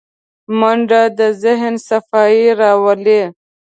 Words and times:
منډه 0.59 1.01
د 1.19 1.21
ذهن 1.43 1.73
صفايي 1.87 2.45
راولي 2.59 3.21